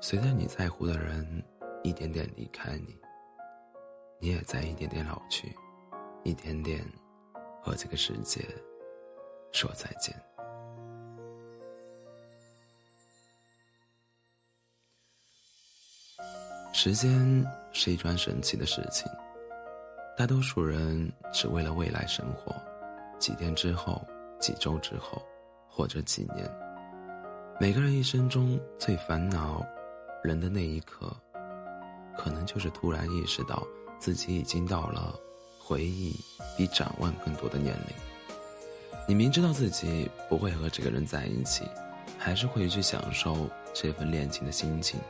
[0.00, 1.44] 随着你在乎的人
[1.82, 2.96] 一点点离开你，
[4.20, 5.52] 你也在一点点老去，
[6.22, 6.84] 一点点
[7.60, 8.40] 和这个世界
[9.52, 10.14] 说再见。
[16.72, 19.10] 时间是一桩神奇的事情，
[20.16, 22.54] 大多数人只为了未来生活，
[23.18, 24.00] 几天之后、
[24.38, 25.20] 几周之后，
[25.68, 26.48] 或者几年。
[27.58, 29.66] 每个人一生中最烦恼
[30.22, 31.14] 人的那一刻，
[32.16, 33.66] 可能就是突然意识到
[33.98, 35.18] 自己已经到了
[35.58, 36.14] 回忆
[36.56, 37.96] 比展望更多的年龄。
[39.06, 41.64] 你明知道自己不会和这个人在一起，
[42.18, 45.00] 还是会去享受这份恋情的心情。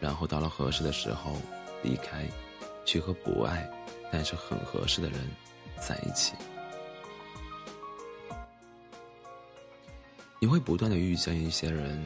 [0.00, 1.36] 然后到了合适的时候，
[1.82, 2.26] 离开，
[2.84, 3.70] 去和不爱，
[4.10, 5.20] 但是很合适的人
[5.78, 6.32] 在一起。
[10.40, 12.02] 你会不断的遇见一些人，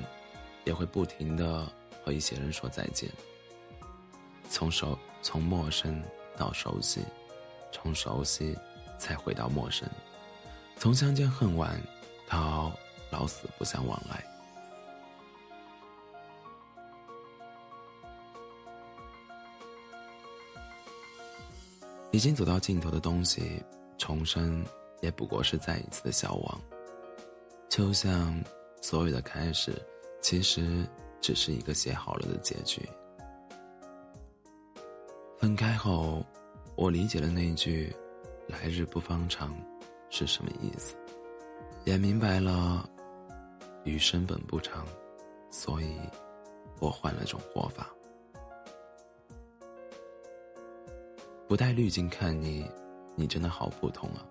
[0.65, 1.71] 也会不停的
[2.05, 3.11] 和一些人说再见。
[4.51, 6.03] 从熟从陌生
[6.37, 7.01] 到熟悉，
[7.73, 8.57] 从熟悉
[8.99, 9.89] 再回到陌生，
[10.77, 11.81] 从相见恨晚
[12.29, 12.73] 到
[13.11, 14.23] 老死不相往来。
[22.13, 23.61] 已经走到尽头的东西，
[23.99, 24.65] 重生
[25.01, 26.61] 也不过是再一次的消亡。
[27.69, 28.41] 就像
[28.81, 29.75] 所有的开始，
[30.23, 30.87] 其实
[31.25, 32.87] 只是一个写好了的结局。
[35.39, 36.23] 分开后，
[36.77, 37.91] 我理解了那句
[38.47, 39.57] “来日不方长”
[40.11, 40.95] 是什么意思，
[41.87, 42.87] 也明白了
[43.85, 44.87] 余生本不长，
[45.51, 45.97] 所以
[46.79, 47.89] 我换了种活法。
[51.49, 52.71] 不带滤镜看你，
[53.17, 54.27] 你真的好普通啊，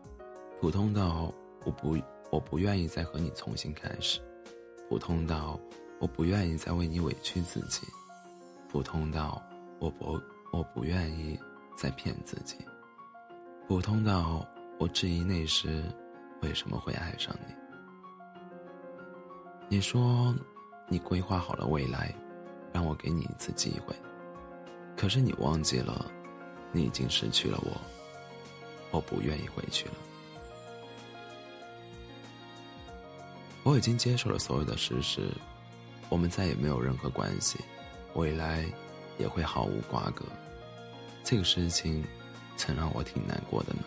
[0.61, 1.33] 普通到
[1.65, 1.97] 我不
[2.29, 4.19] 我不愿意再和你重新开始，
[4.87, 5.59] 普通到
[6.03, 7.87] 我不愿意再为你委屈自己，
[8.69, 9.41] 普通到
[9.79, 10.21] 我不
[10.51, 11.39] 我不愿意
[11.77, 12.57] 再骗自己，
[13.69, 14.45] 普通到
[14.77, 15.81] 我质疑那时
[16.41, 17.55] 为什么会爱上你。
[19.69, 20.35] 你说
[20.89, 22.13] 你规划好了未来，
[22.73, 23.95] 让我给你一次机会，
[24.97, 26.11] 可是你忘记了。
[26.73, 27.71] 你已经失去了我，
[28.91, 29.93] 我不愿意回去了。
[33.63, 35.29] 我已经接受了所有的事实，
[36.13, 37.57] 我们再也没有任何关系，
[38.13, 38.63] 未来
[39.17, 40.23] 也会毫无瓜葛。
[41.23, 42.05] 这个事情
[42.55, 43.79] 曾让我挺难过的呢。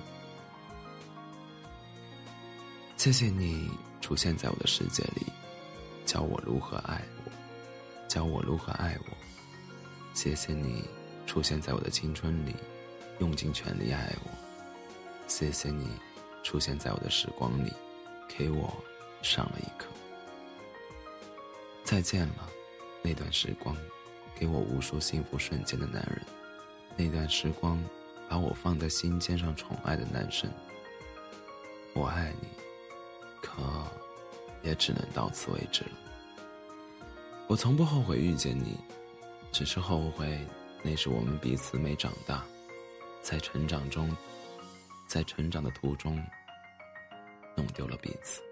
[2.97, 3.71] 谢谢你
[4.01, 5.25] 出现在我的世界里，
[6.05, 7.31] 教我如何爱我，
[8.09, 9.17] 教我如何爱我。
[10.13, 10.83] 谢谢你
[11.29, 12.57] 出现在我的青春里。
[13.21, 14.31] 用尽全力爱我，
[15.29, 15.89] 谢谢你
[16.43, 17.73] 出现在我的时光里，
[18.29, 18.77] 给我
[19.23, 19.96] 上了一课。
[21.87, 22.51] 再见了，
[23.01, 23.77] 那段时光，
[24.35, 26.21] 给我无数幸福瞬间的男人，
[26.97, 27.81] 那段时光，
[28.29, 30.51] 把我放在心尖上宠爱的男生。
[31.95, 32.49] 我爱你，
[33.41, 33.63] 可
[34.65, 35.91] 也只能到此为止了。
[37.47, 38.77] 我从不后悔遇见你，
[39.53, 40.45] 只是后悔
[40.83, 42.45] 那时我们彼此没长大。
[43.23, 44.15] 在成长中，
[45.07, 46.21] 在成长的途中，
[47.57, 48.43] 弄丢了彼此。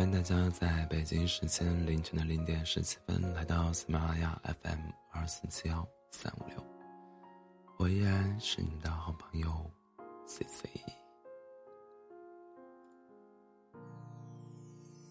[0.00, 4.78] 欢迎大家在北京时间凌晨的零点十七分来到喜马拉雅 FM
[5.10, 6.56] 二四七幺三五六，
[7.76, 9.70] 我依然是你的好朋友
[10.24, 10.99] C C。